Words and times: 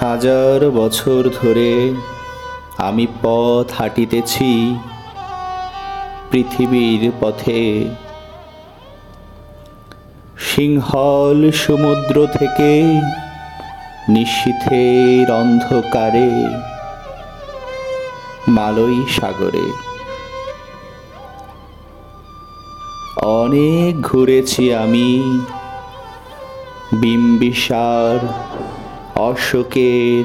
হাজার 0.00 0.70
বছর 0.70 1.22
ধরে 1.42 1.70
আমি 2.78 3.06
পথ 3.22 3.66
হাঁটিতেছি 3.78 4.76
পৃথিবীর 6.30 7.12
পথে। 7.20 7.62
সিংহল 10.38 11.40
সমুদ্র 11.50 12.16
থেকে 12.38 12.70
নিশীথের 14.08 15.26
অন্ধকারে 15.32 16.30
মালই 18.48 18.98
সাগরে। 19.20 19.66
অনেক 23.40 23.92
ঘুরেছি 24.02 24.74
আমি 24.74 25.08
বিম্বিসার 26.92 28.18
অশোকের 29.16 30.24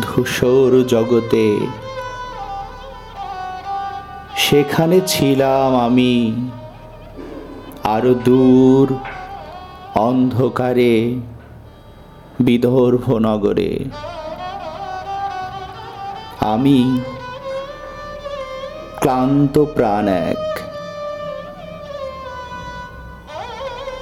ধূসর 0.00 0.84
জগতে। 0.88 1.58
সেখানে 4.36 5.00
ছিলাম 5.06 5.76
আমি 5.76 6.48
আরও 7.84 8.14
দূর 8.14 8.96
অন্ধকারে 9.94 11.14
বিদর্ভ 12.40 13.14
নগরে। 13.14 13.84
আমি 16.40 17.00
ক্লান্ত 18.96 19.64
প্রাণ 19.64 20.08
এক। 20.08 20.58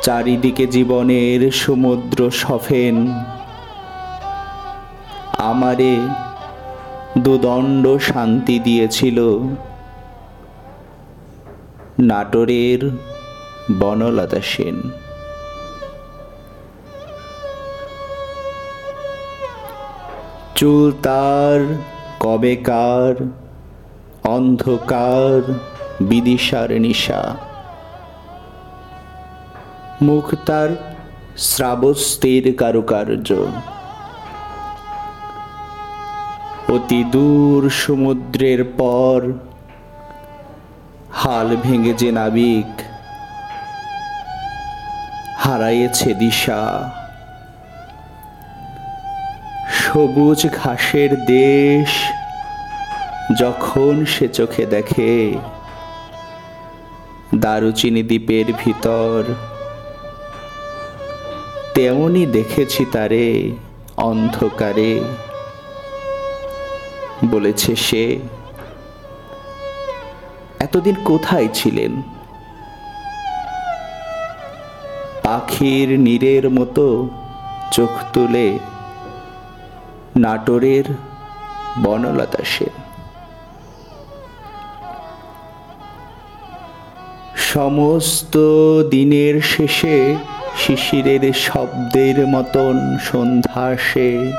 চারিদিকে 0.03 0.67
জীবনের 0.67 1.51
সমুদ্র 1.51 2.31
সফেন। 2.31 3.15
আমারে 5.49 5.95
দুদণ্ড 7.19 7.85
শান্তি 8.01 8.57
দিয়েছিল। 8.59 9.19
নাটোরের 11.99 12.81
বনলতা 13.81 14.41
সেন। 14.41 14.77
চুল 20.57 20.93
তার 21.03 21.61
কবেকার 22.21 23.15
অন্ধকার, 24.25 25.53
বিদিশার 26.01 26.71
নিশা। 26.81 27.23
মুখ 30.03 30.27
তার 30.47 30.71
শ্রাবস্তির 31.37 32.45
কারুকার্য। 32.59 33.29
অতি 36.75 37.01
দূর 37.15 37.61
সমুদ্রের 37.83 38.61
পর, 38.79 39.19
হাল 41.21 41.49
ভেঙে 41.65 41.93
যে 42.01 42.11
নাবিক 42.19 42.71
হারাইয়েছে 45.43 46.11
দিশা। 46.15 46.63
সবুজ 49.81 50.41
ঘাসের 50.61 51.13
দেশ 51.27 51.91
যখন 53.39 53.95
সে 54.13 54.27
চোখে 54.39 54.65
দেখে, 54.75 55.15
দারুচিনি 57.43 58.03
দ্বীপের 58.03 58.47
ভিতর, 58.63 59.19
তেমনি 61.75 62.23
দেখেছি 62.37 62.83
তারে 62.95 63.27
অন্ধকারে। 64.11 64.95
বলেছে 67.25 67.77
সে, 67.77 68.19
এতদিন 70.59 70.95
কোথায় 71.05 71.49
ছিলেন? 71.55 72.03
পাখির 75.23 76.01
নীরের 76.01 76.51
মতো 76.51 77.09
চোখ 77.73 77.89
তুলে 78.13 78.59
নাটোরের 80.17 80.85
বনলতা 81.83 82.45
সেন। 82.45 82.75
সমস্ত 87.37 88.37
দিনের 88.91 89.41
শেষে 89.41 90.17
শিশিরের 90.59 91.33
শব্দের 91.33 92.27
মতন 92.27 92.97
সন্ধ্যা 92.97 93.61
আসে। 93.61 94.33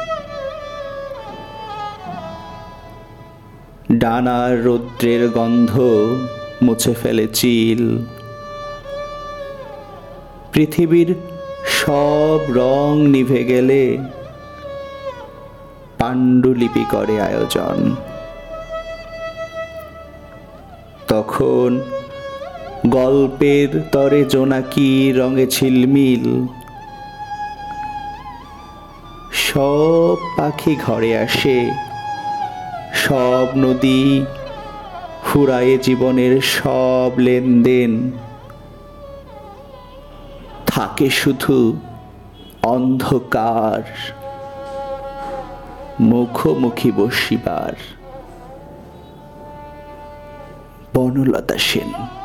ডানার 3.91 4.63
রৌদ্রের 4.63 5.29
গন্ধ 5.29 5.79
মুছে 6.61 6.93
ফেলে 6.93 7.27
চিল। 7.27 7.97
পৃথিবীর 10.53 11.15
সব 11.65 12.39
রং 12.49 13.07
নিভে 13.07 13.43
গেলে 13.43 13.97
পাণ্ডুলিপি 15.97 16.85
করে 16.91 17.21
আয়োজন। 17.21 17.95
তখন 21.07 21.81
গল্পের 22.87 23.81
তরে 23.91 24.25
জোনাকি 24.25 25.13
রঙে 25.15 25.47
ঝিলমিল। 25.47 26.47
সব 29.33 30.15
পাখি 30.37 30.75
ঘরে 30.75 31.17
আসে। 31.17 31.88
সব 32.93 33.47
নদী 33.55 34.25
ফুরায়ে 35.23 35.77
জীবনের 35.77 36.41
সব 36.41 37.11
লেনদেন। 37.17 38.11
থাকে 40.65 41.09
শুধু 41.09 41.79
অন্ধকার 42.63 44.13
মুখোমুখি 45.99 46.91
বসিবার। 46.91 47.73
বনলতা 50.93 51.57
সেন। 51.57 52.18